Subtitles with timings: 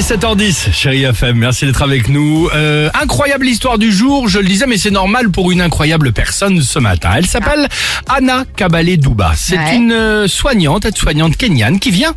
[0.00, 0.18] FM.
[0.20, 2.48] Allez, 7h10, chérie FM, merci d'être avec nous.
[2.54, 6.62] Euh, incroyable histoire du jour, je le disais, mais c'est normal pour une incroyable personne
[6.62, 7.10] ce matin.
[7.16, 7.68] Elle s'appelle
[8.08, 9.32] Anna Kabale Douba.
[9.36, 9.76] C'est Ouais.
[9.76, 12.14] une euh, soignante, aide-soignante kenyane qui vient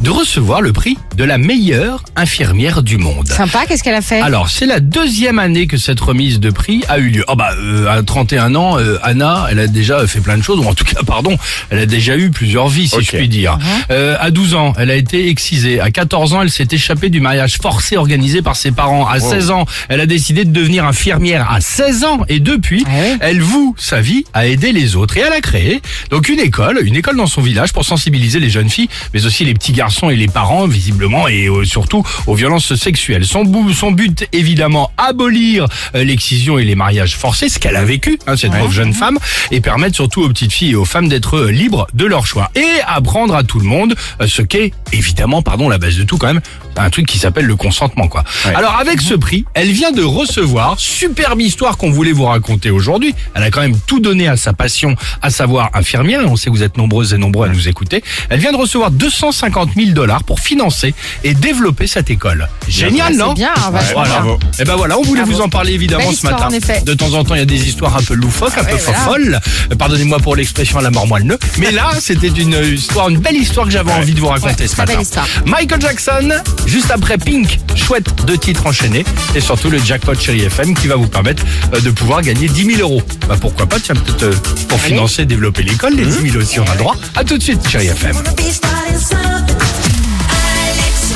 [0.00, 3.26] de recevoir le prix de la meilleure infirmière du monde.
[3.28, 4.20] Sympa, qu'est-ce qu'elle a fait?
[4.20, 7.24] Alors, c'est la deuxième année que cette remise de prix a eu lieu.
[7.28, 10.60] Oh bah, euh, à 31 ans, euh, Anna, elle a déjà fait plein de choses,
[10.60, 11.36] ou en tout cas, pardon,
[11.70, 13.58] elle a déjà eu plusieurs vies, si je puis dire.
[13.90, 15.80] Euh, à 12 ans, elle a été excisée.
[15.80, 19.08] À 14 ans, elle s'est échappée du mariage forcé organisé par ses parents.
[19.08, 21.50] À 16 ans, elle a décidé de devenir infirmière.
[21.50, 25.16] À 16 ans, et depuis, Ah ouais elle voue sa vie à aider les autres.
[25.16, 28.50] Et elle a créé donc une école, une école dans son village pour sensibiliser les
[28.50, 32.34] jeunes filles, mais aussi les petits garçons et les parents, visiblement, et euh, surtout aux
[32.34, 33.24] violences sexuelles.
[33.24, 38.36] Son, but, évidemment, abolir euh, l'excision et les mariages forcés, ce qu'elle a vécu, hein,
[38.36, 39.18] cette pauvre jeune femme,
[39.50, 42.50] et permettre surtout aux petites filles et aux femmes d'être euh, libres de leur choix.
[42.54, 43.94] Et apprendre à tout le monde
[44.26, 46.40] ce qu'est, évidemment, pardon, la base de tout quand même,
[46.76, 48.24] un truc qui s'appelle le consentement, quoi.
[48.54, 53.14] Alors, avec ce prix, elle vient de recevoir, superbe histoire qu'on voulait vous raconter aujourd'hui.
[53.34, 56.46] Elle a quand même tout donné à sa passion, à savoir infirmière, et on sait
[56.50, 58.02] que vous êtes nombreuses et nombreux à nous écouter.
[58.30, 62.48] Elle vient de recevoir 250 000 dollars pour financer et développer cette école.
[62.68, 64.20] Génial, C'est non bien, vachement voilà.
[64.20, 64.38] bien.
[64.58, 65.36] Et ben voilà, on voulait Bravo.
[65.36, 66.46] vous en parler évidemment Belle ce histoire, matin.
[66.48, 66.80] en effet.
[66.84, 68.80] De temps en temps, il y a des histoires un peu loufoques, un peu ouais,
[68.84, 68.98] voilà.
[69.00, 69.40] folles.
[69.78, 71.24] Pardonnez-moi pour l'expression à la mort moelle
[71.58, 74.68] Mais là, c'était une histoire, une belle histoire que j'avais envie de vous raconter Ouais,
[74.68, 74.92] ce très matin.
[74.94, 75.26] belle histoire.
[75.46, 76.30] Michael Jackson,
[76.66, 80.94] juste après Pink, chouette deux titres enchaînés et surtout le jackpot Chéri FM qui va
[80.96, 81.42] vous permettre
[81.74, 83.02] euh, de pouvoir gagner 10 000 euros.
[83.28, 84.32] Bah pourquoi pas, tiens peut-être euh,
[84.68, 84.88] pour Allez.
[84.94, 86.96] financer, développer l'école, les 10 000 aussi on a le droit.
[87.16, 88.14] À tout de suite Chéri FM.
[88.16, 88.24] Alex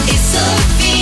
[0.08, 0.97] et Sophie.